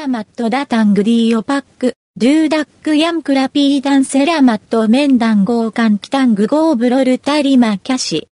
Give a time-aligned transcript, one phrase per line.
[0.00, 8.26] ラマットダタングディオパック、ドゥーダックヤンクラピーダンセラマットメンダンゴーカンキタングゴーブロルタリマキャシ。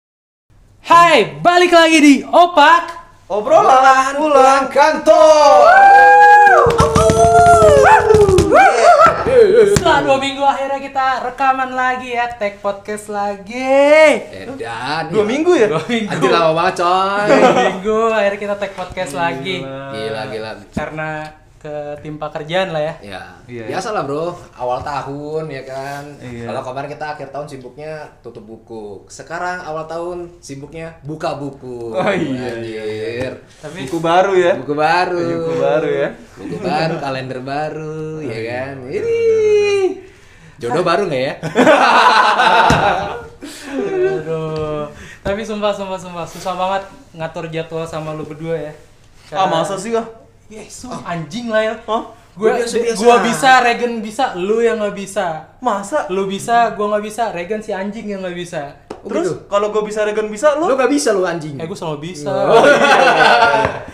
[0.88, 3.04] Hai, balik lagi di Opak.
[3.28, 5.68] Obrolan pulang kantor.
[9.64, 14.20] Setelah dua minggu akhirnya kita rekaman lagi ya, tag podcast lagi.
[14.28, 15.12] Edan.
[15.12, 15.66] Dua minggu ya?
[15.72, 16.12] Dua minggu.
[16.12, 17.28] Anjir lama banget coy.
[17.32, 19.56] Dua minggu akhirnya kita tag podcast lagi.
[19.64, 20.50] Gila gila.
[20.76, 21.08] Karena
[21.59, 22.93] ketimpa kerjaan lah ya.
[23.03, 26.03] Ya, Iya, biasa lah bro, awal tahun ya kan.
[26.23, 26.47] Iya.
[26.47, 29.03] Kalau kemarin kita akhir tahun sibuknya tutup buku.
[29.11, 31.91] Sekarang awal tahun sibuknya buka buku.
[31.91, 33.33] Oh, iya, Anjir.
[33.59, 34.55] Tapi Buku baru ya?
[34.55, 35.19] Buku baru.
[35.19, 36.09] Buku baru ya?
[36.39, 38.75] Buku baru, kalender baru, ya iya, kan.
[38.87, 39.19] Ini
[40.63, 41.33] jodoh baru nggak ya?
[44.15, 44.87] aduh.
[45.19, 46.83] Tapi sumpah sumpah sumpah susah banget
[47.19, 48.73] ngatur jadwal sama lu berdua ya.
[49.35, 50.07] Ah masa sih ah?
[50.49, 51.75] Yesus, anjing lah ya.
[51.85, 52.09] Hah?
[52.33, 52.49] Gue
[52.97, 55.53] gua bisa, Regen bisa, lu yang nggak bisa.
[55.61, 56.09] Masa?
[56.09, 58.73] Lu bisa, gua nggak bisa, Regen si anjing yang nggak bisa.
[58.99, 59.47] Oh, Terus gitu?
[59.47, 60.75] kalau gue bisa Regan bisa Lu lu?
[60.75, 61.55] nggak bisa lu anjing.
[61.55, 62.35] Eh, gue selalu bisa.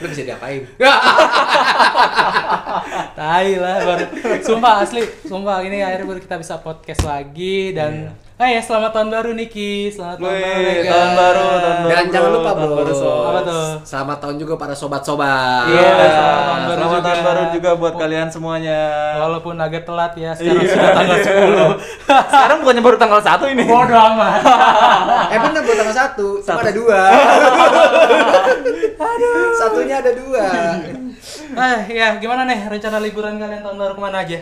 [0.01, 0.65] Lu bisa diapain?
[3.17, 4.05] Tai lah baru.
[4.41, 9.07] Sumpah asli, sumpah ini akhirnya baru kita bisa podcast lagi dan Eh ya selamat tahun
[9.09, 10.59] baru Niki, selamat tahun Wih, baru.
[10.59, 10.91] Regen.
[10.91, 11.87] tahun baru, tahun baru.
[11.87, 12.75] Dan bro, jangan lupa tahun bro.
[12.75, 12.91] baru.
[13.23, 13.79] Apa tuh?
[13.81, 15.63] Selamat tahun juga para sobat-sobat.
[15.65, 17.25] Iya, Iya, selamat tahun baru selamat tahun juga.
[17.25, 18.79] baru juga buat kalian semuanya.
[19.17, 20.67] Walaupun agak telat ya, sekarang Iya.
[20.67, 21.79] sudah tanggal 10.
[22.27, 23.63] Sekarang bukannya baru tanggal 1 ini.
[23.63, 24.39] Bodoh amat.
[25.31, 26.59] Eh bener buat tanggal satu, cuma Satu.
[26.59, 26.99] ada dua.
[29.55, 30.45] Satunya ada dua.
[31.55, 34.39] Eh ya gimana nih rencana liburan kalian tahun baru ke mana aja?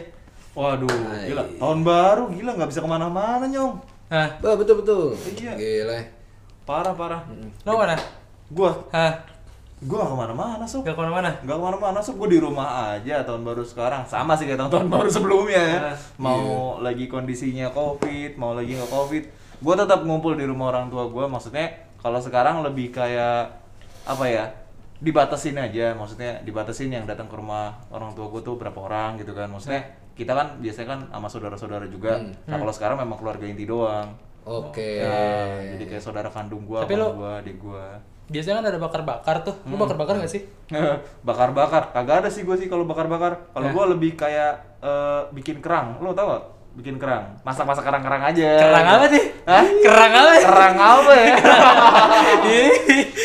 [0.53, 1.33] Waduh, Hai.
[1.33, 1.43] gila.
[1.57, 3.73] Tahun baru, gila nggak bisa ke mana-mana nyong.
[4.13, 4.29] Hah?
[4.37, 5.17] Bah, betul betul.
[5.33, 5.57] Iya.
[5.57, 5.97] Gila.
[6.63, 7.21] Parah parah.
[7.65, 7.97] Lo mana?
[8.53, 9.17] Gua, Hah?
[9.81, 10.85] gua nggak ke mana-mana sob.
[10.85, 11.33] Gak ke mana-mana?
[11.41, 14.05] Nggak ke mana-mana sob, gua di rumah aja tahun baru sekarang.
[14.05, 15.79] Sama sih kayak tahun-tahun baru sebelumnya ya.
[16.21, 19.23] Mau lagi kondisinya covid, mau lagi nggak covid,
[19.65, 21.25] gua tetap ngumpul di rumah orang tua gua.
[21.25, 23.57] Maksudnya kalau sekarang lebih kayak
[24.05, 24.45] apa ya?
[25.03, 29.35] dibatasin aja maksudnya dibatasin yang datang ke rumah orang tua gue tuh berapa orang gitu
[29.35, 32.33] kan maksudnya kita kan biasanya kan sama saudara-saudara juga Hmm.
[32.45, 34.13] nah kalau sekarang memang keluarga inti doang
[34.43, 34.99] Oke.
[34.99, 37.95] Ya, jadi kayak saudara kandung gua, Tapi lo- gua, adik gua.
[38.27, 39.55] Biasanya kan ada bakar-bakar tuh.
[39.63, 40.43] Lu bakar-bakar gak sih?
[41.23, 41.95] bakar-bakar.
[41.95, 43.39] Kagak ada sih gua sih kalau bakar-bakar.
[43.49, 43.71] Kalau Ya.
[43.71, 45.95] gua lebih kayak eh, bikin kerang.
[45.97, 46.43] Lo tau gak?
[46.75, 47.39] Bikin kerang.
[47.39, 48.49] Masak-masak kerang-kerang aja.
[48.59, 49.23] Kerang apa sih?
[49.47, 49.63] Hah?
[49.79, 50.31] Kerang apa?
[50.43, 51.27] Kerang apa ya?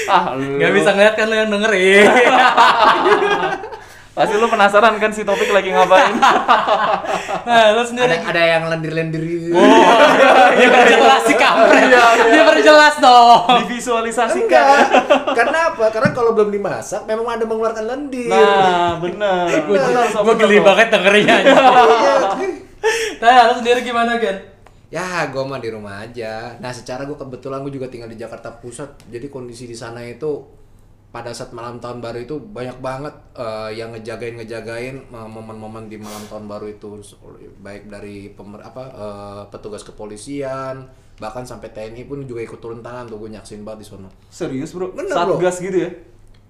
[0.09, 0.55] Ah, lu.
[0.57, 2.07] Gak bisa ngeliat kan lu yang dengerin.
[4.19, 6.19] Pasti lu penasaran kan si topik lagi ngapain?
[7.49, 8.13] Nah, lu Ada sendiri.
[8.19, 9.23] ada yang lendir-lendir.
[10.59, 11.89] Dia perjelas sih kampret.
[12.29, 13.65] Dia perjelas dong.
[13.65, 14.85] Divisualisasikan.
[15.33, 15.89] Karena apa?
[15.89, 18.29] Karena kalau belum dimasak memang ada mengeluarkan lendir.
[18.29, 19.65] Nah, bener.
[19.65, 21.37] Bener, sob, Gue geli banget dengerinnya.
[21.41, 21.57] Iya.
[23.19, 24.39] Nah, lu sendiri gimana, Gen?
[24.89, 26.57] Ya, gue mah di rumah aja.
[26.61, 29.09] Nah, secara gue kebetulan gue juga tinggal di Jakarta Pusat.
[29.09, 30.58] Jadi kondisi di sana itu
[31.09, 35.97] pada saat malam tahun baru itu banyak banget eh, yang ngejagain ngejagain eh, momen-momen di
[35.97, 37.01] malam tahun baru itu
[37.65, 40.85] baik dari pemer apa eh, petugas kepolisian
[41.19, 44.09] bahkan sampai TNI pun juga ikut turun tangan tuh gue nyaksin banget di sana.
[44.31, 44.95] Serius, Bro?
[44.95, 45.35] Bener, Bro.
[45.35, 45.91] Satgas gitu ya?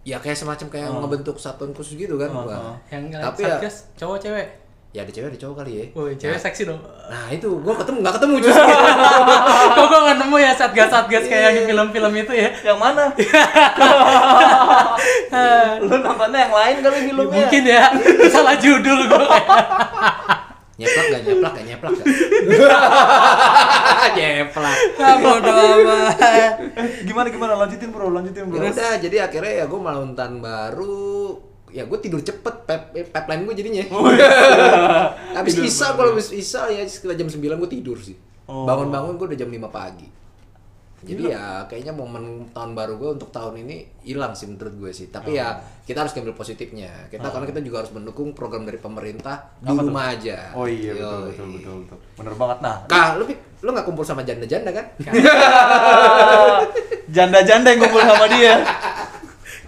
[0.05, 2.29] Ya kayak semacam kayak ngebentuk satuan khusus gitu kan.
[2.33, 2.77] Oh, oh.
[2.93, 4.68] Yang Tapi ya- satgas cowok cewek.
[4.89, 5.85] Ya ada cewek ada cowok kali ya.
[5.93, 6.81] Woi, cewek seksi dong.
[6.81, 8.65] Nah itu gue ketemu nggak ketemu justru.
[9.77, 12.49] Kok gue gak nemu ya satgas-satgas kayak yang di film-film itu ya?
[12.65, 13.05] Yang mana?
[15.85, 17.37] Lu nontonnya yang lain kali filmnya?
[17.37, 17.85] Mungkin ya,
[18.33, 19.25] salah judul gue
[20.79, 22.07] nyeplak gak nyeplak gak nyeplak gak?
[24.15, 24.77] nyeplak.
[25.03, 26.17] Ah, bodo amat.
[27.03, 31.35] gimana gimana lanjutin bro lanjutin bro Ya udah, jadi akhirnya ya gue malam tahun baru
[31.71, 33.85] ya gue tidur cepet pep pipeline gue jadinya.
[35.39, 35.97] Habis Tidur isa baru.
[35.97, 38.17] kalau habis isa ya sekitar jam 9 gue tidur sih.
[38.49, 38.65] Oh.
[38.65, 40.09] bangun-bangun gue udah jam 5 pagi.
[40.99, 45.07] Jadi ya kayaknya momen tahun baru gue untuk tahun ini hilang sih menurut gue sih.
[45.15, 45.55] Tapi ya
[45.87, 46.91] kita harus ambil positifnya.
[47.07, 49.87] Kita karena kita juga harus mendukung program dari pemerintah di Apa tuh?
[49.87, 50.51] rumah aja.
[50.59, 51.31] Oh iya betul Yoi.
[51.31, 51.99] betul betul betul.
[52.19, 52.59] Bener banget.
[52.67, 53.25] Nah Kak, lu
[53.63, 54.87] lu nggak kumpul sama janda-janda kan?
[57.15, 58.55] janda-janda yang kumpul sama dia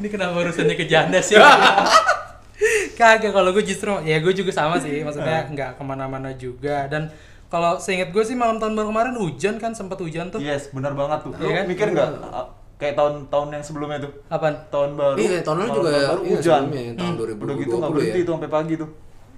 [0.01, 1.37] Ini kenapa urusannya ke janda sih?
[2.99, 7.09] Kagak, kalau gue justru, ya gue juga sama sih, maksudnya nggak ke mana-mana juga dan
[7.47, 10.39] kalau seingat gue sih malam tahun baru kemarin hujan kan sempat hujan tuh.
[10.39, 11.65] yes bener banget tuh lu Iya kan?
[11.67, 14.55] mikir nggak ah, kayak tahun-tahun yang sebelumnya tuh Apaan?
[14.69, 17.75] tahun baru Iya, tahun lalu juga tahun baru iya, hujan tahun Hmm, udah 2020 gitu
[17.75, 17.93] nggak ya.
[17.93, 18.89] berhenti tuh sampai pagi tuh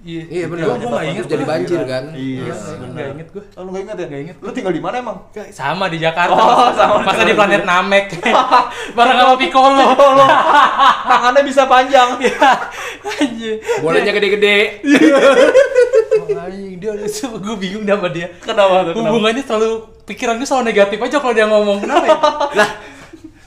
[0.03, 0.63] Iya, Iya benar.
[0.67, 1.25] Gua, gua nggak inget.
[1.31, 2.03] Jadi banjir kan.
[2.11, 2.43] Iya,
[2.75, 3.43] Nggak- inget gua.
[3.55, 4.05] Oh, lu nggak inget ya?
[4.11, 4.35] Nggak inget.
[4.43, 5.17] Lu tinggal di mana emang?
[5.55, 6.35] Sama di Jakarta.
[6.35, 8.05] Oh, sama di Masa di planet Namek.
[8.99, 9.87] Bareng sama Piccolo.
[11.07, 12.09] Tangannya bisa panjang.
[12.23, 12.39] Iya.
[13.03, 13.55] Anjir.
[13.83, 14.57] Bolanya gede-gede.
[16.43, 18.27] Anjing dia gue bingung sama dia.
[18.43, 18.93] Kenapa tuh?
[18.95, 19.07] Kenapa?
[19.11, 19.69] Hubungannya selalu
[20.03, 22.17] pikiran gue selalu negatif aja kalau dia ngomong kenapa ya?
[22.59, 22.69] Lah,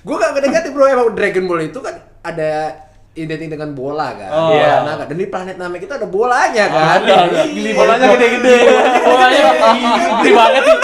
[0.01, 2.86] gue gak negatif bro emang Dragon Ball itu kan ada
[3.17, 4.31] identik dengan bola kan.
[4.31, 4.53] Oh.
[4.53, 4.85] Iya.
[4.85, 7.01] Nah, dan di planet Namek itu ada bolanya kan.
[7.01, 7.41] Ada, ada.
[7.49, 8.57] Gili Bolanya gede-gede.
[9.01, 10.77] Bolanya gede banget nih.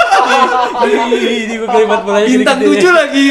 [0.82, 3.26] Ih, Ini gue kalimat bolanya Bintang tujuh lagi.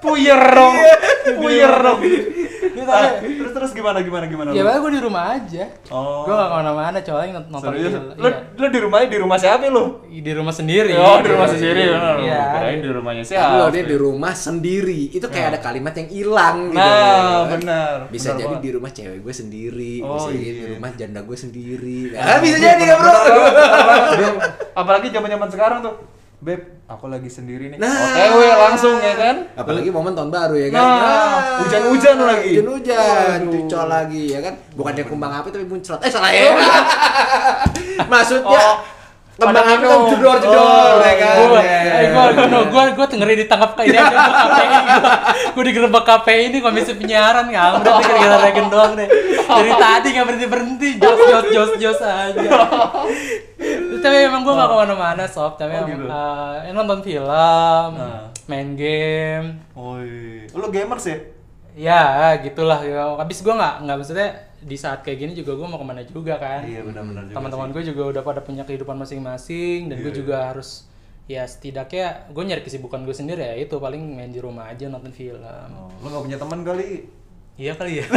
[0.00, 0.74] Puyer dong.
[1.36, 2.00] Puyer dong.
[3.60, 4.48] Ah, Terus gimana gimana gimana?
[4.50, 5.68] Ya gue di rumah aja.
[5.92, 6.24] Oh.
[6.24, 7.92] Gue gak ke mana-mana coy nont- nonton Serius?
[7.92, 8.04] film.
[8.16, 8.40] Lu, Iya.
[8.56, 9.84] lu di rumahnya di rumah siapa lu?
[10.08, 10.92] Di rumah sendiri.
[10.96, 11.84] Oh, di rumah sendiri.
[12.24, 12.40] Iya.
[12.56, 13.68] Kirain di rumahnya siapa?
[13.68, 15.12] dia di rumah sendiri.
[15.12, 16.80] Itu kayak ada kalimat yang hilang gitu.
[16.80, 17.96] Nah, benar.
[18.08, 18.64] Bisa jadi banget.
[18.64, 20.56] di rumah cewek gue sendiri, Oh, bisa jadi iya.
[20.56, 21.98] di rumah janda gue sendiri.
[22.10, 23.12] Nah, bisa jadi kan, Bro.
[24.72, 25.94] Apalagi zaman-zaman sekarang tuh.
[26.40, 27.76] Beb, aku lagi sendiri nih.
[27.76, 27.92] Nah.
[27.92, 29.44] OTW langsung ya kan?
[29.60, 30.80] Apalagi momen tahun baru ya kan.
[30.80, 32.56] Nah, hujan-hujan lagi.
[32.56, 34.56] Hujan-hujan, cucol lagi ya kan.
[34.72, 36.00] Bukannya kembang api tapi muncrat.
[36.00, 36.56] Eh salah ya.
[38.12, 38.80] Maksudnya Oh,
[39.36, 40.10] kembang api kan minum.
[40.10, 41.34] jedor-jedor Oh, ya kan.
[41.38, 41.62] Gue,
[42.10, 44.66] gue, gue, gue, gue ngeri ditangkap kayak aja gue KPI
[45.50, 49.08] gue, digerebek KPI ini komisi penyiaran nggak udah nih gara-gara Dragon doang deh.
[49.40, 52.50] Dari tadi nggak berhenti berhenti, jos jos jos jos aja.
[54.00, 56.04] Tapi emang gue nggak ke mana-mana sob, tapi Oh, gitu.
[56.60, 57.28] ya nonton film,
[57.92, 58.28] Nah.
[58.44, 60.48] main game, Oi.
[60.50, 61.16] Lu gamers ya?
[61.76, 62.02] ya
[62.40, 62.80] gitulah.
[62.82, 63.14] Ya.
[63.14, 64.28] Habis gue nggak nggak maksudnya
[64.60, 66.64] di saat kayak gini juga gue mau ke mana juga kan.
[66.68, 70.88] Iya, benar-benar Teman-teman gue juga udah pada punya kehidupan masing-masing dan Iya, gue juga harus
[71.30, 75.14] ya setidaknya gue nyari kesibukan gue sendiri ya itu paling main di rumah aja nonton
[75.14, 75.40] film.
[75.40, 77.06] Oh, lu gak punya teman kali?
[77.60, 78.04] Iya kali ya.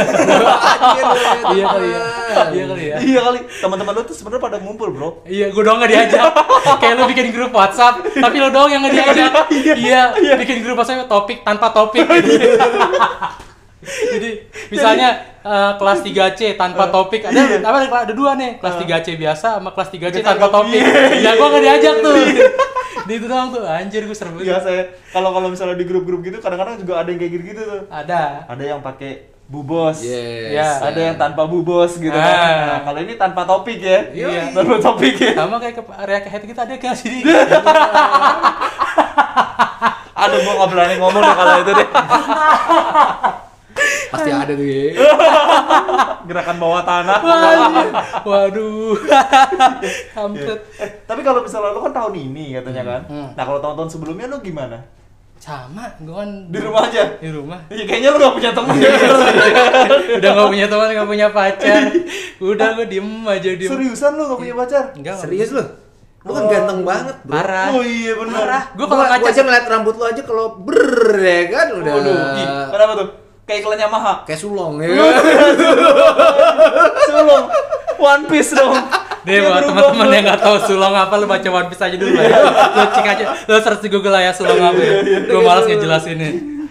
[0.96, 1.04] ya,
[1.52, 2.00] iya kali ya.
[2.48, 2.96] Iya kali ya.
[2.96, 3.38] Iya kali.
[3.44, 5.08] Teman-teman lu tuh sebenarnya pada ngumpul, Bro.
[5.28, 6.32] Iya, gue doang gak diajak.
[6.80, 9.32] Kayak lu bikin grup WhatsApp, tapi lu doang yang gak diajak.
[9.76, 12.08] iya, bikin grup WhatsApp topik tanpa topik.
[14.14, 14.30] Jadi
[14.70, 15.08] misalnya
[15.40, 19.70] eh, kelas 3C tanpa topik ada apa ada, ada dua nih kelas 3C biasa sama
[19.72, 20.80] kelas 3C tanpa topik.
[21.20, 22.14] Ya gua gak diajak tuh.
[23.04, 24.40] Di itu doang tuh anjir gue serba.
[24.40, 27.82] Iya, saya kalau kalau misalnya di grup-grup gitu kadang-kadang juga ada yang kayak gitu-gitu tuh.
[27.92, 28.48] Ada.
[28.48, 30.00] Ada yang pakai bubos.
[30.00, 30.56] Yes.
[30.56, 30.68] Ya.
[30.80, 32.24] Ada yang tanpa bubos gitu Ah.
[32.24, 32.56] kan.
[32.64, 34.08] Nah, kalau ini tanpa topik ya.
[34.08, 34.56] Iya.
[34.56, 35.36] Tanpa topik ya.
[35.36, 37.20] Sama kayak ke area ke head kita ada kan sih.
[40.24, 41.88] Aduh, gua gak berani ngomong deh kalau itu deh.
[44.14, 44.84] Pasti ada tuh ya.
[46.30, 47.18] Gerakan bawah tanah.
[48.22, 48.94] Waduh.
[50.16, 50.60] Kampret.
[50.82, 53.02] Eh, tapi kalau misalnya lu kan tahun ini katanya kan.
[53.06, 53.28] Hmm.
[53.34, 54.78] Nah, kalau tahun-tahun sebelumnya lu gimana?
[55.38, 57.04] Sama, gue kan Di rumah aja.
[57.20, 57.60] Di rumah.
[57.68, 58.90] Ya, kayaknya lu gak punya temen ya.
[60.18, 61.80] Udah gak punya teman, gak punya pacar.
[62.40, 63.70] Udah gue diem aja diem.
[63.70, 64.84] Seriusan lu gak punya pacar?
[64.96, 65.20] Enggak.
[65.20, 65.64] Serius lu?
[66.24, 67.36] Lu kan ganteng banget, Bro.
[67.36, 67.68] Parah.
[67.76, 68.72] Oh iya benar.
[68.72, 70.80] Gue kalau gua aja ngeliat rambut lu aja kalau ber
[71.20, 72.16] ya kan udah Waduh,
[72.72, 73.08] kenapa tuh?
[73.44, 74.24] Kayak iklan Yamaha.
[74.24, 74.88] kayak sulong ya.
[77.12, 77.44] Sulung.
[78.00, 78.72] One Piece dong.
[79.24, 82.24] Deh buat teman-teman yang nggak tahu sulong apa lu baca One Piece aja dulu lah
[82.24, 82.38] ya.
[82.72, 84.92] Lu cek aja, lu search di Google lah ya sulong apa ya.
[85.28, 86.30] Gue malas ngejelasinnya.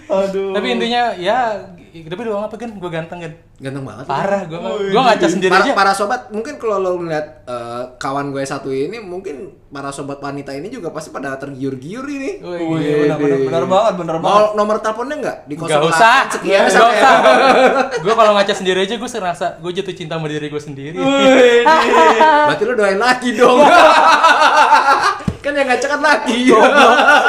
[0.10, 0.54] Aduh.
[0.54, 1.62] Tapi intinya ya,
[1.96, 2.70] tapi doang apa kan?
[2.74, 3.32] Gue ganteng kan.
[3.58, 4.06] Ganteng banget.
[4.06, 5.72] Parah, gue Oh, gue ngaca sendiri para, aja.
[5.72, 9.36] para sobat mungkin kalau lo ngeliat eh, kawan gue satu ini mungkin
[9.68, 12.32] para sobat wanita ini juga pasti pada tergiur-giur ini.
[12.40, 14.42] Wih, Oh iya, benar, benar, benar banget, benar banget.
[14.42, 15.38] Mau nomor teleponnya nggak?
[15.44, 17.14] Di Gak usah, sekian gak sampai- usah.
[18.04, 20.98] gue kalau ngaca sendiri aja gue serasa gue jatuh cinta sama diri gue sendiri.
[20.98, 21.62] Wih,
[22.48, 23.62] Berarti lo doain lagi dong.
[25.44, 26.48] kan yang ngaca kan lagi.
[26.48, 26.56] Iya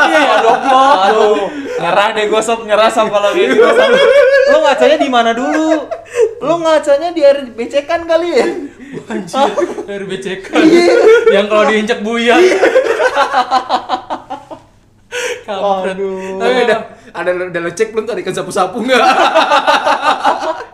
[0.07, 0.99] ya goblok.
[1.03, 1.37] Aduh,
[1.77, 3.59] nyerah deh gue sob, nyerah sob kalau gitu.
[4.55, 5.91] Lu ngacanya di mana dulu?
[6.39, 8.47] Lu ngacanya di air becekan kali ya?
[9.11, 9.51] Anjir,
[9.91, 10.47] dari BCK.
[11.35, 12.39] Yang kalau diinjak buyar.
[15.45, 15.97] Kampret.
[16.39, 16.79] Tapi udah
[17.15, 19.03] ada udah lo cek belum tadi kan sapu-sapu nggak?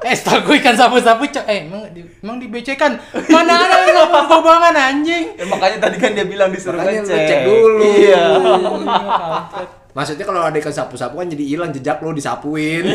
[0.01, 1.45] Eh, setelah gue ikan sapu-sapu, cok.
[1.45, 2.97] Eh, emang di, emang di BC kan?
[3.29, 5.37] Mana ada yang ngomong gobangan anjing?
[5.37, 7.29] Ya, makanya tadi kan dia bilang disuruh ngecek.
[7.29, 7.85] cek dulu.
[7.85, 8.25] Iya.
[9.90, 12.87] Maksudnya kalau ada ikan sapu-sapu kan jadi hilang jejak lo disapuin.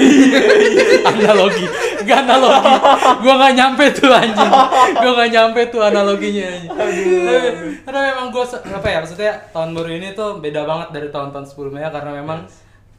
[1.12, 1.66] analogi,
[2.08, 2.74] gak analogi.
[3.20, 4.52] Gue gak nyampe tuh anjing.
[4.96, 6.50] Gue gak nyampe tuh analoginya.
[6.72, 7.02] Tapi,
[7.84, 11.92] karena memang gue apa ya maksudnya tahun baru ini tuh beda banget dari tahun-tahun sebelumnya
[11.92, 12.40] karena memang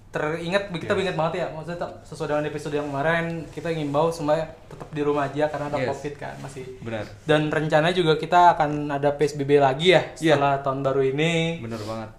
[0.06, 4.88] teringat kita ingat banget ya maksudnya sesuai dengan episode yang kemarin kita ngimbau semua tetap
[4.88, 5.88] di rumah aja karena ada Yes.
[5.92, 7.04] covid kan masih Benar.
[7.28, 10.40] dan rencananya juga kita akan ada psbb lagi ya Iya.
[10.40, 12.10] setelah tahun baru ini Bener banget.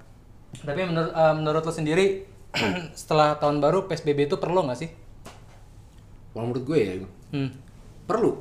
[0.56, 2.24] Tapi menurut eh, menurut lo sendiri
[3.00, 4.90] setelah tahun baru psbb itu perlu nggak sih
[6.32, 6.94] Kalau menurut gue ya
[7.34, 7.50] hmm.
[8.06, 8.32] perlu.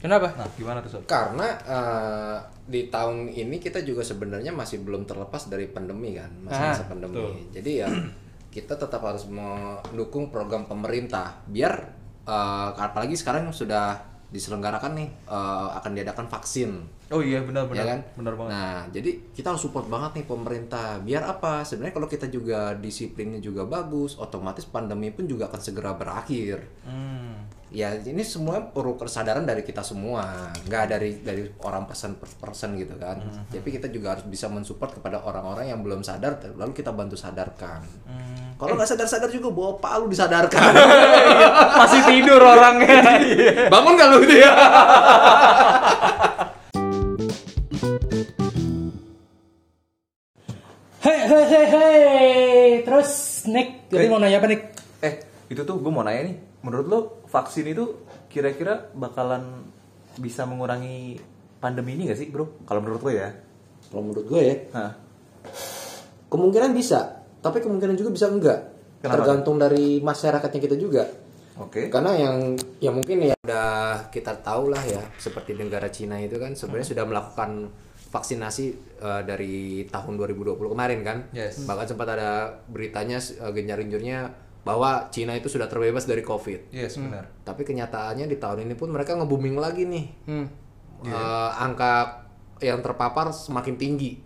[0.00, 0.34] Kenapa?
[0.34, 1.04] Nah, gimana tuh sob?
[1.04, 6.58] Karena eh, di tahun ini kita juga sebenarnya masih belum terlepas dari pandemi kan, masih
[6.58, 7.44] Ah, masa pandemi.
[7.52, 7.86] Jadi ya
[8.56, 11.92] kita tetap harus mendukung program pemerintah biar
[12.24, 16.70] eh, apalagi sekarang sudah diselenggarakan nih eh, akan diadakan vaksin.
[17.12, 17.84] Oh iya benar benar.
[17.84, 18.00] ya kan?
[18.16, 18.50] Benar banget.
[18.56, 20.96] Nah, jadi kita harus support banget nih pemerintah.
[21.04, 21.60] Biar apa?
[21.60, 26.64] Sebenarnya kalau kita juga disiplinnya juga bagus, otomatis pandemi pun juga akan segera berakhir.
[26.88, 27.44] Hmm.
[27.72, 32.76] Ya, ini semua perlu kesadaran dari kita semua, nggak dari dari orang person per person
[32.80, 33.20] gitu kan.
[33.20, 33.44] Hmm.
[33.48, 37.84] Tapi kita juga harus bisa mensupport kepada orang-orang yang belum sadar, lalu kita bantu sadarkan.
[38.08, 38.41] Hmm.
[38.62, 40.70] Kalau nggak sadar-sadar juga bawa palu disadarkan.
[41.82, 43.02] Masih tidur orangnya.
[43.66, 44.50] Bangun nggak lu gitu ya?
[51.02, 52.70] Hei, hei, hei, hei.
[52.86, 53.10] Terus
[53.50, 54.10] Nick, jadi Hei.
[54.12, 54.62] mau nanya apa Nick?
[55.02, 55.14] eh,
[55.50, 56.36] itu tuh gue mau nanya nih.
[56.62, 59.66] Menurut lo vaksin itu kira-kira bakalan
[60.22, 61.18] bisa mengurangi
[61.58, 62.62] pandemi ini gak sih, Bro?
[62.62, 63.34] Kalau menurut lo ya.
[63.90, 64.92] Kalau menurut gue ya, Hah.
[66.30, 68.60] kemungkinan bisa, tapi kemungkinan juga bisa enggak.
[69.02, 69.18] Kenapa?
[69.18, 71.02] Tergantung dari masyarakatnya kita juga.
[71.58, 71.90] Oke.
[71.90, 76.54] Karena yang ya mungkin ya udah kita tahu lah ya seperti negara Cina itu kan
[76.54, 77.68] sebenarnya sudah melakukan
[78.12, 78.66] vaksinasi
[79.00, 81.18] eh, dari tahun 2020 kemarin kan.
[81.34, 81.66] Yes.
[81.66, 84.30] Bahkan sempat ada beritanya uh, genjar-genjurnya
[84.62, 86.70] bahwa Cina itu sudah terbebas dari Covid.
[86.70, 87.26] Yes, benar.
[87.42, 90.06] Tapi kenyataannya di tahun ini pun mereka nge-booming lagi nih.
[90.30, 90.46] Hmm.
[91.02, 92.22] Eh, angka
[92.62, 94.22] yang terpapar semakin tinggi.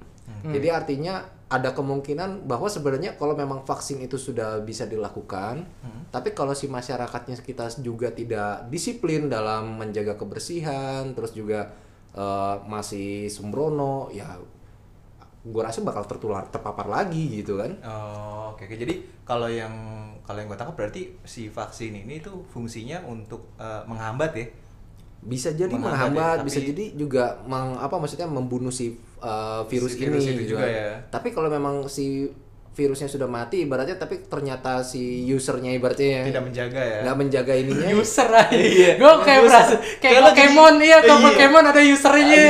[0.47, 5.63] Jadi artinya ada kemungkinan bahwa sebenarnya kalau memang vaksin itu sudah bisa dilakukan,
[6.11, 11.71] tapi kalau si masyarakatnya kita juga tidak disiplin dalam menjaga kebersihan, terus juga
[12.11, 14.27] eh, masih sembrono, ya
[15.47, 17.71] gue rasa bakal tertular terpapar lagi gitu kan.
[17.87, 18.75] Oh, oke oke.
[18.75, 19.71] Jadi kalau yang
[20.27, 24.47] kalau yang gue tangkap berarti si vaksin ini tuh fungsinya untuk eh, menghambat ya.
[25.23, 29.63] bisa jadi Menghambat menghambat, ya, bisa tapi- jadi juga meng, apa maksudnya membunuh si uh,
[29.65, 30.91] virus, Si virus ini itu gitu juga ya.
[31.07, 32.29] Tapi kalau memang si
[32.73, 36.99] virusnya sudah mati ibaratnya tapi ternyata si usernya ibaratnya Tidak menjaga ya.
[37.03, 38.53] nggak menjaga ininya User aja.
[38.53, 38.91] Iya.
[38.97, 41.25] Gue kayak berasa kayak Pokemon jadi- iya, kayak Iya.
[41.25, 42.45] Pokemon ada usernya.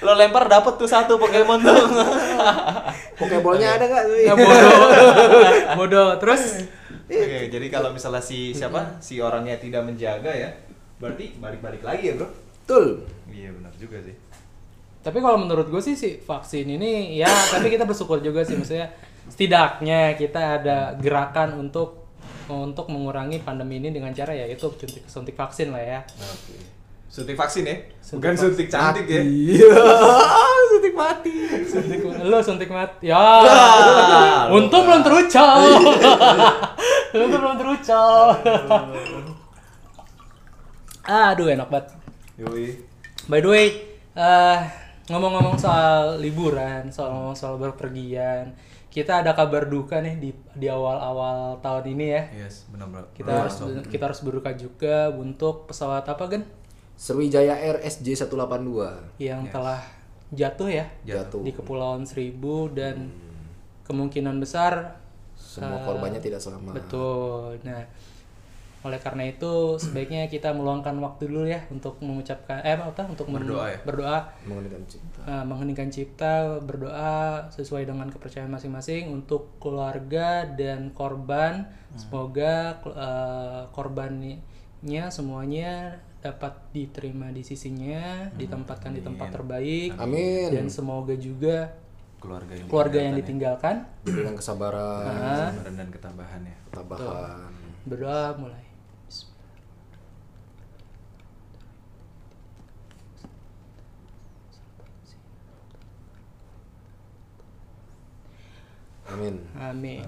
[0.00, 1.76] Lo lempar dapet tuh satu Pokemon tuh.
[3.18, 4.80] pokeballnya ada nggak tuh Ya, bodoh.
[5.76, 6.08] bodoh.
[6.18, 6.42] Terus
[7.04, 10.48] Oke, jadi kalau misalnya si siapa si orangnya tidak menjaga ya,
[10.96, 12.24] berarti balik-balik lagi ya bro?
[12.56, 14.16] betul Iya benar juga sih.
[15.02, 18.86] Tapi kalau menurut gue sih si vaksin ini ya tapi kita bersyukur juga sih maksudnya
[19.26, 22.06] setidaknya kita ada gerakan untuk
[22.46, 26.00] untuk mengurangi pandemi ini dengan cara ya itu suntik, suntik vaksin lah ya.
[26.06, 26.54] Oke.
[27.12, 28.44] Suntik vaksin ya, Suntik bukan vaksin.
[28.48, 29.20] suntik cantik ya.
[29.20, 29.68] iya
[30.72, 31.34] suntik mati
[31.68, 33.12] Suntik lo suntik mati.
[33.12, 33.20] Ya.
[33.20, 35.60] Ah, Untung belum terucap.
[37.20, 38.36] Untung belum terucap.
[41.28, 41.92] Aduh enak banget.
[42.40, 42.80] Yoi.
[43.28, 43.66] By the way,
[44.16, 44.58] eh,
[45.10, 48.54] ngomong-ngomong soal liburan, soal ngomong soal berpergian,
[48.92, 52.22] kita ada kabar duka nih di di awal-awal tahun ini ya.
[52.44, 53.08] Yes, benar bro.
[53.16, 53.56] Kita harus
[53.88, 56.42] kita harus berduka juga untuk pesawat apa kan
[56.94, 59.80] Sriwijaya Air SJ 182 yang telah
[60.30, 60.86] jatuh ya?
[61.02, 61.40] Jatuh.
[61.42, 63.10] Di Kepulauan Seribu dan
[63.88, 65.02] kemungkinan besar
[65.34, 66.78] semua korbannya tidak selamat.
[66.78, 67.58] Betul.
[67.66, 67.82] Nah,
[68.82, 73.70] oleh karena itu sebaiknya kita meluangkan waktu dulu ya untuk mengucapkan eh apa untuk Berdoa
[73.70, 73.78] ya?
[73.86, 74.18] berdoa.
[74.42, 81.70] Mengenai cinta uh, mengheningkan cipta, berdoa sesuai dengan kepercayaan masing-masing untuk keluarga dan korban.
[81.94, 84.42] Semoga uh, korbannya
[85.12, 90.50] semuanya dapat diterima di sisinya, ditempatkan di tempat terbaik, amin.
[90.50, 91.70] Dan semoga juga
[92.22, 95.06] keluarga yang keluarga yang ditinggalkan diberikan kesabaran.
[95.06, 96.56] Uh, kesabaran dan ketabahan ya.
[96.70, 97.52] ketabahan.
[97.86, 98.71] Berdoa mulai.
[109.12, 110.02] Amin Amin.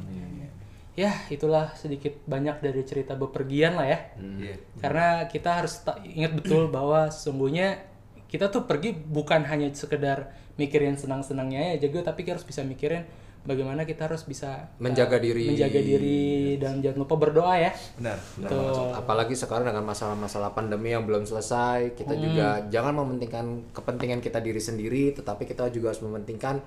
[0.94, 3.99] Ya, itulah sedikit banyak dari cerita bepergian lah ya.
[4.14, 4.54] Iya.
[4.78, 7.82] Karena kita harus ingat betul bahwa sesungguhnya
[8.30, 13.02] kita tuh pergi bukan hanya sekedar mikirin senang-senangnya ya juga tapi kita harus bisa mikirin
[13.42, 15.50] bagaimana kita harus bisa Menjaga uh, diri.
[15.50, 17.75] menjaga diri dan jangan lupa berdoa ya.
[17.99, 18.18] Benar.
[18.38, 18.94] Betul.
[18.94, 24.62] apalagi sekarang dengan masalah-masalah pandemi yang belum selesai kita juga jangan mementingkan kepentingan kita diri
[24.62, 26.62] sendiri tetapi kita juga harus mementingkan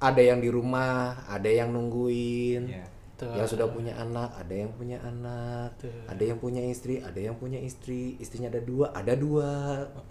[0.00, 2.86] ada yang di rumah ada yang nungguin Iya.
[3.16, 3.32] Betul.
[3.32, 5.72] yang sudah punya anak ada yang punya anak
[6.04, 9.48] ada yang punya istri ada yang punya istri istrinya ada dua ada dua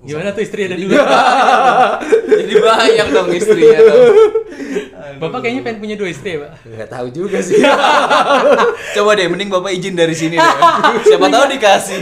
[0.02, 0.98] Gimana tuh istri ada dua?
[2.42, 4.10] jadi banyak dong istrinya dong
[5.22, 6.52] Bapak kayaknya pengen punya dua istri ya, Pak?
[6.66, 7.62] Nggak tahu juga sih.
[8.98, 10.56] Coba deh, mending bapak izin dari sini deh.
[11.08, 12.02] Siapa tahu dikasih.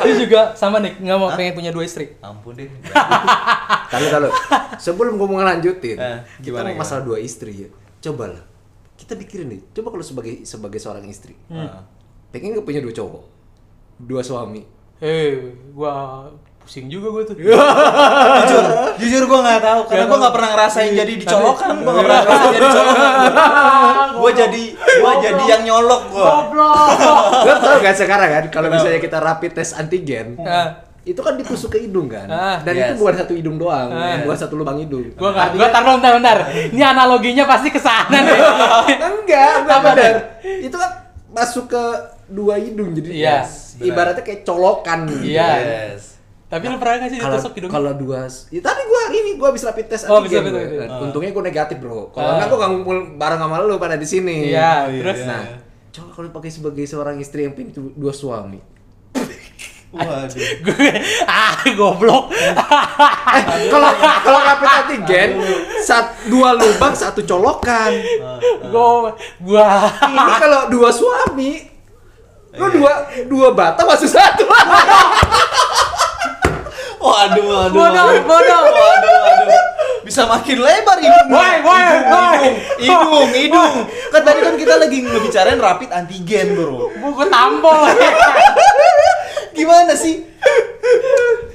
[0.00, 2.16] Dia juga sama nih, nggak mau pengen punya dua istri.
[2.18, 2.66] Ampun deh.
[3.90, 4.28] Kalau kalau
[4.80, 7.68] sebelum gue mau ngelanjutin, Eh, kita gimana, mau masalah dua istri ya.
[8.00, 8.42] Coba lah,
[9.00, 9.60] kita pikirin nih.
[9.72, 11.88] Coba kalau sebagai sebagai seorang istri, Ah.
[12.28, 13.24] pengen gak punya dua cowok,
[13.98, 14.60] dua suami.
[15.00, 16.28] Eh, gua
[16.60, 17.32] pusing juga gua tuh.
[17.40, 18.64] jujur,
[19.00, 21.72] jujur gue nggak tahu karena gue nggak pernah ngerasain jadi dicolokan.
[21.80, 23.12] Gue nggak pernah ngerasain jadi colokan.
[24.20, 26.30] Gue jadi, gue jadi yang nyolok gue.
[27.40, 30.36] Lo tau gak sekarang kan, kalau misalnya kita rapid tes antigen.
[31.10, 32.86] Itu kan ditusuk ke hidung kan, Ah, dan yes.
[32.86, 34.22] itu bukan satu hidung doang, Ah.
[34.22, 35.10] bukan satu lubang hidung.
[35.12, 36.38] Gua nggak, gua tar dulu, bentar, bentar.
[36.70, 38.38] Ini analoginya pasti ke sana nih.
[38.94, 40.14] enggak, enggak Apa benar.
[40.40, 40.90] Itu kan
[41.28, 41.82] masuk ke
[42.28, 43.86] dua hidung jadi Iya, benar.
[43.86, 45.24] ibaratnya kayak colokan gitu.
[45.28, 45.50] Iya.
[45.90, 46.02] Yes.
[46.46, 47.70] Tapi lu pernah nggak sih ditusuk hidung?
[47.70, 50.58] kalau dua ya tadi gua hari ini gua habis rapid tes Oh, antigen bisa, gua.
[50.58, 50.84] bisa, bisa.
[50.84, 52.34] Nah, untungnya gua negatif bro kalau Ah.
[52.34, 54.98] enggak gua nggak ngumpul bareng sama lu pada di sini Iya, iya.
[55.00, 55.42] terus nah
[55.90, 58.58] coba kalau pakai sebagai seorang istri yang punya dua suami
[59.90, 60.38] Waduh.
[60.64, 60.90] gue
[61.26, 62.30] ah goblok.
[63.66, 63.90] kalau
[64.22, 65.30] kalau rapid antigen
[65.82, 67.90] sat dua lubang satu colokan
[68.70, 69.10] gua
[69.42, 69.66] gua
[70.06, 71.66] ini kalau dua suami
[72.50, 72.70] lu Iya.
[72.70, 72.92] dua
[73.26, 74.46] dua batang masuk satu
[77.00, 77.72] Waduh, waduh.
[77.72, 78.22] bodoh, waduh.
[78.28, 78.60] bodoh.
[78.68, 79.64] Waduh, waduh.
[80.04, 81.32] Bisa makin lebar hidung.
[81.32, 82.40] Woi, woi, woi.
[82.76, 83.74] Hidung, hidung.
[84.12, 86.92] Kan tadi kan kita lagi ngebicarain rapid antigen, Bro.
[86.92, 87.88] Gua tampol.
[89.60, 90.14] Gimana sih?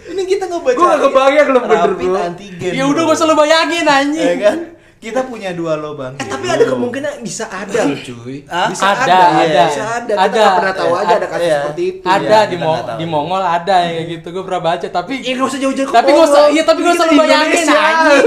[0.06, 0.76] Ini kita ngebaca.
[0.76, 2.20] Gua nggak kebayang bener, rapid bro.
[2.22, 2.72] antigen.
[2.72, 3.10] ya udah bro.
[3.10, 4.22] gua selalu bayangin anjing.
[4.24, 4.58] Ya kan?
[4.96, 6.18] Kita punya dua lubang.
[6.18, 9.64] Eh, tapi ada kemungkinan bisa ada cuy bisa ada, ada, ada.
[9.68, 10.34] bisa ada kita Ada.
[10.34, 11.58] nggak pernah tahu aja ada kasus Iya.
[11.60, 12.98] seperti itu ada Iya, di Mo nggak tahu.
[12.98, 16.26] di Mongol ada kayak gitu gue pernah baca tapi Ya nggak usah jauh-jauh tapi gue
[16.26, 18.26] usah iya tapi gue selalu di bayangin anjing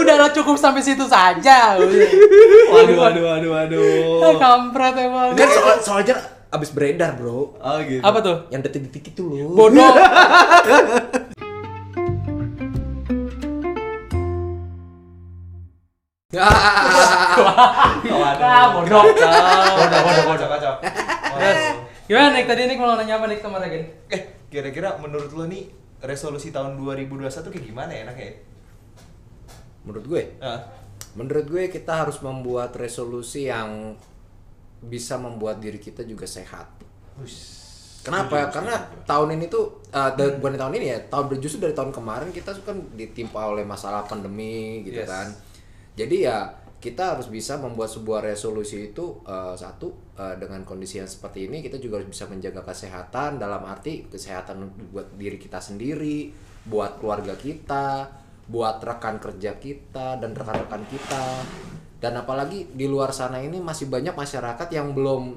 [0.00, 1.58] udah lah cukup sampai situ saja
[2.72, 4.34] Waduh, waduh, waduh, waduh.
[4.34, 6.16] Kampret emang Kan soal, soalnya
[6.50, 7.54] abis beredar bro.
[7.62, 8.02] Oh gitu.
[8.02, 8.36] apa tuh?
[8.50, 9.54] Yang detik-detik itu loh.
[9.54, 9.94] Bodoh.
[18.40, 19.02] Ah bodoh.
[19.02, 20.74] Bodoh bodoh bodoh kacau.
[20.82, 21.58] Terus,
[22.06, 22.46] gimana Nick?
[22.46, 25.70] Tadi Nick mau nanya apa Nick sama Regen Eh, kira-kira menurut lo nih
[26.02, 28.26] resolusi tahun 2021 kayak gimana ya enaknya?
[28.26, 28.34] ya?
[29.84, 30.22] Menurut gue?
[30.38, 30.60] Ah,
[31.18, 33.98] Menurut gue kita harus membuat resolusi yang
[34.80, 36.66] bisa membuat diri kita juga sehat.
[38.00, 38.48] Kenapa?
[38.48, 39.04] Setuju, Karena setuju.
[39.04, 42.56] tahun ini tuh uh, da- bukan tahun ini ya, tahun justru dari tahun kemarin kita
[42.64, 45.08] kan ditimpa oleh masalah pandemi gitu Yes.
[45.10, 45.28] kan.
[46.00, 46.48] Jadi ya
[46.80, 51.60] kita harus bisa membuat sebuah resolusi itu uh, satu uh, dengan kondisi yang seperti ini
[51.60, 56.32] kita juga harus bisa menjaga kesehatan dalam arti kesehatan buat diri kita sendiri,
[56.64, 58.08] buat keluarga kita,
[58.48, 61.24] buat rekan kerja kita dan rekan-rekan kita.
[62.00, 65.36] Dan apalagi di luar sana ini masih banyak masyarakat yang belum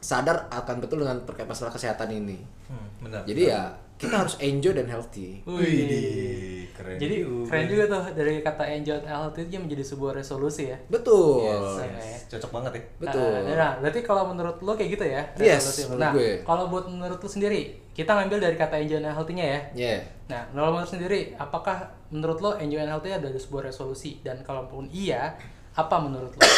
[0.00, 2.40] sadar akan betul dengan terkait masalah kesehatan ini.
[2.70, 3.22] Hmm, benar.
[3.26, 5.44] Jadi ya kita harus enjoy dan healthy.
[5.44, 6.96] Wih, keren.
[6.96, 7.52] jadi juga.
[7.52, 11.44] keren juga tuh dari kata enjoy and healthy itu menjadi sebuah resolusi ya Betul.
[11.44, 11.84] Yes, Yes.
[11.84, 12.20] yes.
[12.32, 12.82] Cocok banget ya.
[12.96, 13.32] Betul.
[13.44, 15.22] Nah, nah, berarti kalau menurut lo kayak gitu ya?
[15.36, 16.32] Yes, resolusi menurut Nah, gue.
[16.48, 19.60] kalau buat menurut lo sendiri, kita ngambil dari kata enjoy and healthy-nya ya.
[19.76, 20.00] Yeah.
[20.32, 21.76] Nah, kalau menurut sendiri, apakah
[22.08, 24.24] menurut lo enjoy and healthy adalah sebuah resolusi?
[24.24, 25.36] Dan kalaupun iya,
[25.80, 26.40] apa menurut lo?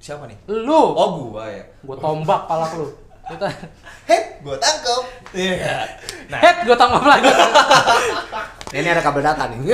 [0.00, 0.38] Siapa nih?
[0.48, 0.80] Lu!
[0.90, 1.60] Oh, gua ya.
[1.80, 2.88] Gue tombak palak lu.
[3.28, 3.46] Kita,
[4.08, 5.02] Heh, gua tangkap.
[5.30, 5.86] Iya.
[6.26, 7.30] Nah, head gue tombak lagi.
[8.74, 9.58] Ini ada kabel data nih.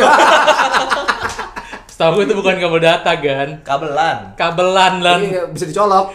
[1.86, 3.62] Setahu gue itu bukan kabel data, Gan.
[3.62, 4.36] kabelan.
[4.36, 5.20] Kabelan, lan.
[5.22, 6.12] Ini bisa dicolok.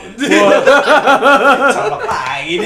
[1.77, 2.60] Colok lain.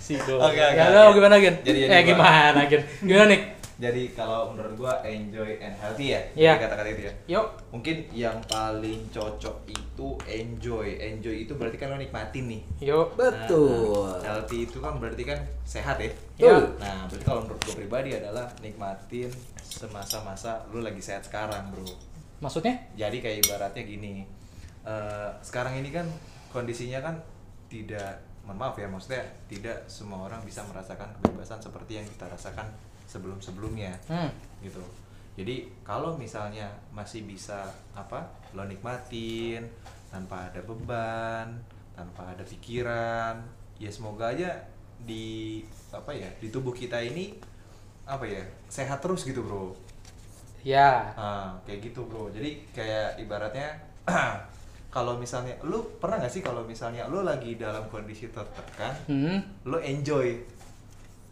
[0.00, 0.36] Si Go.
[0.36, 1.54] Oke, oke, Ya, gimana, Gen?
[1.62, 2.82] Jadi, jadi eh, gua- gimana, Gen?
[3.00, 3.42] Gimana, Nick?
[3.74, 6.22] Jadi kalau menurut gua enjoy and healthy ya.
[6.38, 6.52] Iya.
[6.54, 7.14] Jadi Kata-kata itu ya.
[7.38, 7.46] Yuk.
[7.74, 10.88] Mungkin yang paling cocok itu enjoy.
[11.02, 12.62] Enjoy itu berarti kan lo nikmatin nih.
[12.86, 13.18] Yuk.
[13.18, 14.14] Betul.
[14.22, 16.10] Nah, healthy itu kan berarti kan sehat ya.
[16.38, 16.58] Ya.
[16.78, 21.90] Nah, berarti kalau menurut gue pribadi adalah nikmatin semasa-masa lu lagi sehat sekarang, Bro.
[22.38, 22.78] Maksudnya?
[22.94, 24.26] Jadi kayak ibaratnya gini.
[24.84, 26.04] eh, sekarang ini kan
[26.52, 27.16] kondisinya kan
[27.72, 32.68] tidak mohon maaf ya, maksudnya tidak semua orang bisa merasakan kebebasan seperti yang kita rasakan
[33.14, 34.30] sebelum-sebelumnya Hmm.
[34.58, 34.82] gitu.
[35.34, 38.22] Jadi kalau misalnya masih bisa apa
[38.54, 39.66] lo nikmatin
[40.10, 41.58] tanpa ada beban,
[41.90, 43.38] tanpa ada pikiran,
[43.78, 44.50] ya semoga aja
[45.02, 45.58] di
[45.90, 47.34] apa ya di tubuh kita ini
[48.06, 49.74] apa ya sehat terus gitu bro.
[50.62, 51.12] Ya.
[51.18, 52.30] Ah, kayak gitu bro.
[52.30, 53.74] Jadi kayak ibaratnya
[54.94, 59.42] kalau misalnya lu pernah nggak sih kalau misalnya lu lagi dalam kondisi tertekan, Hmm.
[59.66, 60.38] lu enjoy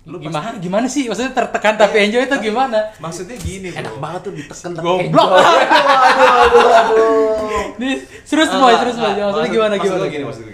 [0.03, 3.79] Lu gimana gimana sih maksudnya tertekan tapi enjoy itu gimana Maksudnya gini, bro.
[3.79, 5.39] Enak banget tuh ditekan tapi goblok enjoy.
[6.43, 7.79] aduh, aduh, aduh.
[7.79, 7.95] Nih,
[8.27, 10.51] terus boy terus boy maksudnya maksud- gimana maksud gimana gini, maksud gue gini.
[10.51, 10.52] Jadi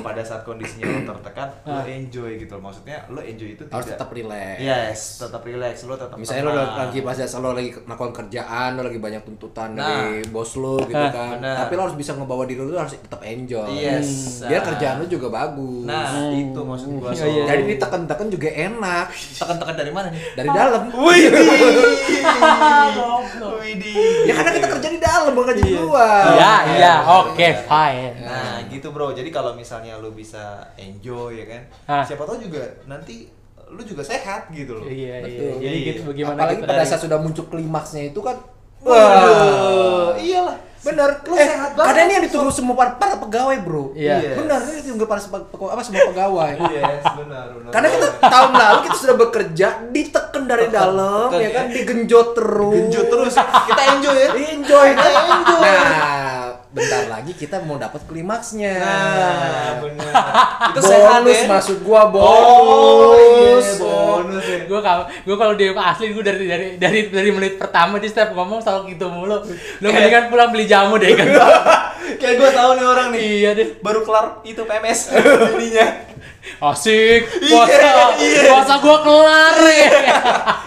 [0.00, 1.84] pada saat kondisinya lo tertekan, lo Ah.
[1.86, 2.62] enjoy gitu loh.
[2.62, 4.56] Maksudnya lo enjoy itu Harus tidak tetap relax.
[4.58, 6.78] Yes, tetap relax, lo tetap Misalnya lo tenang.
[6.80, 9.84] lagi pas lo lagi melakukan kerjaan, lo lagi banyak tuntutan Nah.
[10.06, 11.30] dari bos lo gitu Ah, kan.
[11.36, 11.56] benar.
[11.60, 13.68] Tapi lo harus bisa ngebawa diri lo harus tetap enjoy.
[13.72, 14.40] Yes.
[14.42, 15.84] Biar kerjaan lo juga bagus.
[15.84, 17.10] Nah, itu maksud gua.
[17.10, 17.42] Iya, iya.
[17.46, 20.22] Jadi ditekan-tekan juga enak tekan-tekan dari mana nih?
[20.32, 20.82] dari dalam.
[20.92, 21.24] Wih.
[24.20, 26.34] Ya karena kita kerja di dalam bukan di luar.
[26.34, 28.12] Iya, iya, iya, benar, oke, fine.
[28.20, 29.10] Nah, gitu bro.
[29.10, 30.42] Jadi kalau misalnya lu bisa
[30.76, 32.02] enjoy ya kan, Ah.
[32.02, 33.26] siapa tahu juga nanti
[33.68, 34.84] lu juga sehat gitu loh.
[34.84, 35.38] Iya, iya.
[35.40, 35.52] Betul.
[35.58, 35.88] Jadi Iya.
[35.88, 38.36] gitu bagaimana Apalagi kita pada dari- saat sudah muncul klimaksnya itu kan
[38.80, 40.56] Waduh, iyalah.
[40.80, 41.84] Bener, Lu eh, sehat banget.
[41.84, 43.92] Karena ini yang ditunggu semua para, para pegawai, bro.
[43.92, 44.16] Iya.
[44.16, 44.32] Iya.
[44.34, 46.52] Benar, ini ditunggu para apa semua pegawai.
[46.72, 47.68] Yes, benar, benar.
[47.68, 51.74] Karena kita tahun lalu kita sudah bekerja ditekan dari Tekan, dalam, tekan, ya kan, ya.
[51.76, 52.72] digenjot terus.
[52.74, 53.34] genjot terus.
[53.68, 54.28] Kita enjoy ya.
[54.32, 54.86] Enjoy.
[54.90, 55.68] Kita enjoy.
[55.68, 56.39] Nah,
[56.70, 58.78] bentar lagi kita mau dapat klimaksnya.
[58.78, 60.12] Nah, benar.
[60.70, 61.48] Itu sehat bonus ya.
[61.48, 63.66] maksud gua Oh, bonus.
[63.66, 64.58] iya, bonus ya.
[64.64, 68.30] gue kalau gue kalau dia asli gue dari dari dari dari menit pertama di setiap
[68.32, 69.38] ngomong selalu gitu mulu lo
[69.82, 71.26] mendingan pulang beli jamu deh kan
[72.20, 73.22] Kayak gue tahu nih orang nih.
[73.36, 75.86] iya deh Baru kelar itu PMS jadinya.
[76.40, 78.42] Asik puasa Iya, iya.
[78.48, 79.90] puasa gue kelar ya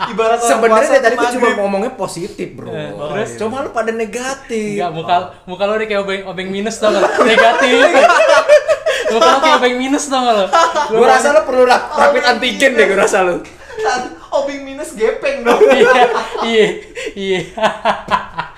[0.05, 2.69] Ibarat Sebenarnya dari tadi gua cuma ngomongnya positif, bro.
[2.69, 3.29] Oh, terus?
[3.29, 3.39] iya.
[3.39, 4.77] Cuma lu pada negatif.
[4.77, 7.01] Enggak, muka muka lo udah kayak obeng obeng minus tau gak?
[7.25, 7.73] Negatif.
[9.09, 10.45] muka lo kayak obeng minus tau gak lo?
[10.91, 13.41] Gua rasa lu perlu rap- rapid antigen deh gua rasa lu.
[14.33, 15.61] Obing minus gepeng dong.
[15.65, 16.05] iya,
[16.43, 16.67] iya,
[17.25, 17.41] iya.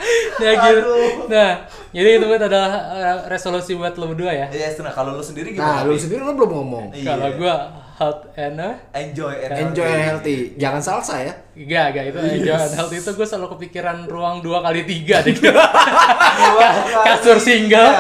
[0.42, 0.80] nah, gitu.
[0.82, 1.10] Aduh.
[1.32, 1.52] Nah,
[1.96, 4.48] jadi itu buat adalah uh, resolusi buat lo berdua ya.
[4.52, 5.88] Iya, nah kalau lu sendiri Nah, gimana?
[5.88, 6.02] lu Pi?
[6.04, 6.86] sendiri lu belum ngomong.
[6.92, 7.08] Iya.
[7.16, 7.56] Kalau gua
[7.96, 10.38] health and uh, enjoy and Enjoy and healthy.
[10.60, 11.34] Jangan salsa ya.
[11.56, 15.32] Enggak, enggak itu enjoy and health itu gue selalu kepikiran ruang dua kali tiga deh.
[17.08, 17.92] kasur single,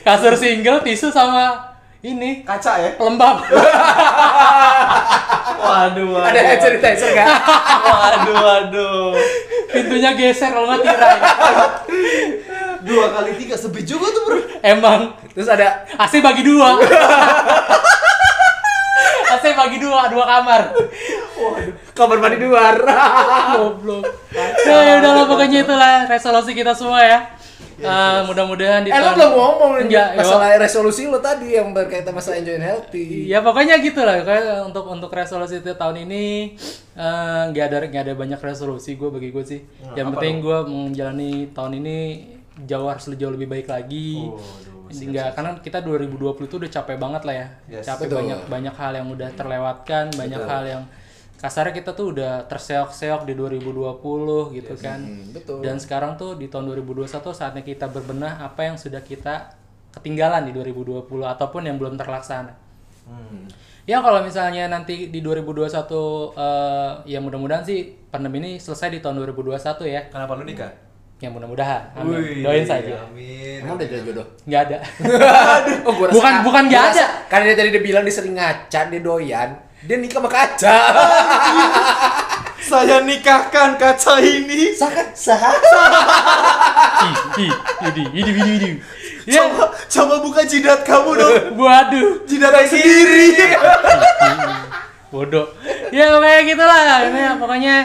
[0.00, 2.90] kasur single, tisu sama ini kaca ya.
[2.96, 3.44] pelembab.
[5.64, 6.28] Waduh, waduh.
[6.28, 7.28] Ada hand sanitizer enggak?
[7.88, 9.16] Waduh, waduh.
[9.84, 11.18] Pintunya geser kalau nggak tirai.
[12.88, 14.40] Dua kali tiga sepi juga tuh, Bro.
[14.64, 16.78] Emang Terus ada AC bagi dua.
[19.34, 20.62] AC bagi dua, dua kamar.
[21.90, 22.78] kamar mandi luar.
[23.58, 24.06] Goblok.
[24.62, 27.33] Ya, ya udahlah pokoknya itulah resolusi kita semua ya.
[27.74, 32.14] Eh, mudah-mudahan di eh lu tahun- belum ngomong Enggak, masalah resolusi lu tadi yang berkaitan
[32.14, 33.26] masalah enjoy and healthy.
[33.26, 34.22] Ya pokoknya gitu lah.
[34.22, 36.54] Kayak untuk untuk resolusi itu tahun ini
[36.94, 39.60] eh, nggak ada nggak ada banyak resolusi gue bagi gue sih.
[39.92, 41.96] Yang apa penting gue menjalani tahun ini
[42.62, 44.22] jauh harus jauh lebih baik lagi.
[44.22, 47.46] Oh, aduh, Jadi nggak karena kita 2020 itu udah capek banget lah ya.
[47.68, 47.84] Yes.
[47.84, 48.18] capek Betul.
[48.22, 50.52] banyak banyak hal yang udah terlewatkan, banyak Betul.
[50.54, 50.82] hal yang
[51.44, 54.96] kasarnya kita tuh udah terseok-seok di 2020 gitu kan.
[54.96, 55.60] Hmm, betul.
[55.60, 57.04] Dan sekarang tuh di tahun 2021
[57.36, 59.52] saatnya kita berbenah apa yang sudah kita
[59.92, 62.56] ketinggalan di 2020 ataupun yang belum terlaksana.
[63.04, 63.44] Hmm.
[63.84, 65.68] Ya kalau misalnya nanti di 2021
[66.32, 70.00] eh, ya mudah-mudahan sih pandemi ini selesai di tahun 2021 ya.
[70.08, 70.72] Kenapa lu nikah?
[71.20, 71.92] Ya mudah-mudahan.
[71.92, 72.16] Amin.
[72.24, 73.04] Wih, Doain saja.
[73.04, 73.60] Amin.
[73.60, 74.26] Emang udah jadi jodoh?
[74.48, 74.78] Nggak ada.
[75.84, 77.06] Oh, gua Bukan- bukan rasa- ada.
[77.28, 79.50] Karena dia tadi dia bilang dia sering ngaca, dia doyan.
[79.84, 80.76] Dia nikah sama kaca.
[82.68, 84.72] Saya nikahkan kaca ini.
[84.72, 85.12] Sangat
[87.04, 87.16] ih,
[87.92, 88.70] ini, ini, ini, ini.
[89.28, 91.36] Ya, Coba, coba buka jidat kamu dong.
[91.60, 92.24] waduh.
[92.24, 93.36] Jidat sendiri.
[95.12, 95.52] Bodoh.
[95.92, 96.98] Ya pokoknya gitulah.
[97.04, 97.76] Ini ya, pokoknya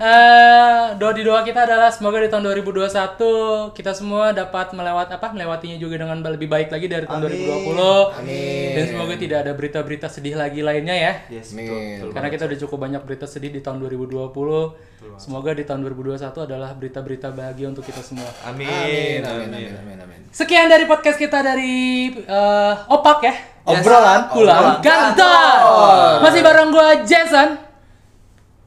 [0.00, 5.28] eh doa di doa kita adalah semoga di tahun 2021 kita semua dapat melewat apa
[5.36, 7.76] melewatinya juga dengan lebih baik lagi dari tahun Amin.
[7.76, 8.24] 2020.
[8.24, 8.70] Amin.
[8.80, 11.12] Dan semoga tidak ada berita-berita sedih lagi lainnya ya.
[11.28, 11.68] Yes, Amin.
[11.68, 12.10] betul, betul.
[12.16, 15.20] Karena kita udah cukup banyak berita sedih di tahun 2020.
[15.20, 18.32] Semoga di tahun 2021 adalah berita-berita bahagia untuk kita semua.
[18.48, 19.20] Amin.
[19.20, 20.20] Amin, amin, amin, amin.
[20.32, 23.34] Sekian dari podcast kita dari eh, Opak ya.
[23.68, 23.84] Yes.
[23.84, 25.20] Obrolan pulang kantor.
[25.20, 26.14] kantor.
[26.24, 27.69] Masih bareng gua Jason.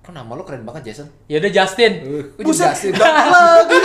[0.04, 1.08] Kok nama lo keren banget Jason?
[1.32, 2.04] Ya udah Justin.
[2.36, 2.92] Gue juga Jason.
[2.92, 3.80] lagi.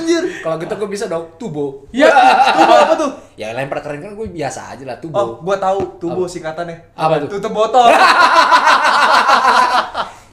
[0.00, 0.24] Anjir.
[0.40, 1.84] Kalau gitu gue bisa dong tubo.
[1.92, 2.08] Ya.
[2.56, 3.10] Tubuh apa tuh?
[3.36, 5.20] Ya lempar keren kan gue biasa aja lah tubo.
[5.20, 6.96] Oh, gua tahu tubuh singkatannya.
[6.96, 7.36] Apa tuh?
[7.36, 7.84] Tutup botol.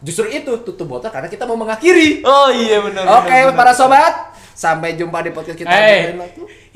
[0.08, 2.24] Justru itu tutup botol karena kita mau mengakhiri.
[2.24, 3.04] Oh iya benar.
[3.20, 3.60] Oke, benar.
[3.60, 5.68] para sobat, sampai jumpa di podcast kita.
[5.68, 6.16] Eh,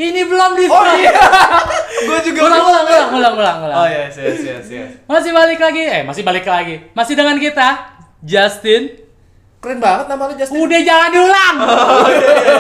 [0.04, 1.16] ini belum di Oh iya.
[2.12, 3.78] Gua juga Ulang, ulang, ulang, ulang, ulang, ulang.
[3.84, 4.90] Oh yes, yes, yes, yes.
[5.08, 6.92] Masih balik lagi, eh masih balik lagi.
[6.92, 8.94] Masih dengan kita, Justin.
[9.58, 10.62] Keren banget nama Justin.
[10.62, 11.56] Udah jangan diulang.
[11.62, 12.56] Oh, iya, iya.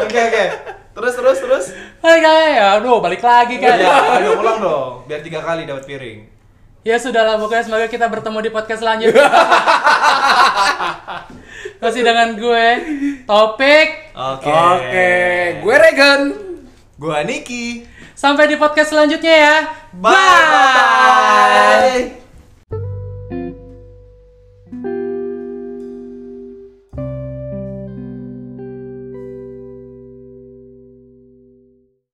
[0.00, 0.44] Oke oke.
[0.96, 1.64] Terus terus terus?
[2.00, 4.92] Hai ya aduh balik lagi kan ya ayo iya, pulang dong.
[5.04, 6.36] Biar tiga kali dapat piring.
[6.86, 9.26] Ya sudah lah, pokoknya semoga kita bertemu di podcast selanjutnya.
[11.82, 12.66] Masih dengan gue
[13.26, 14.14] topik.
[14.14, 14.46] Oke.
[14.46, 15.10] Oke.
[15.66, 16.20] Gue Regan.
[16.94, 17.82] Gue Niki.
[18.14, 19.56] Sampai di podcast selanjutnya ya.
[19.98, 20.46] Bye, bye.
[22.14, 22.25] bye.